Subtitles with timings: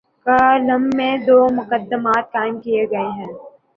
[0.25, 3.33] Column میں دومقدمات قائم کیے گئے ہیں۔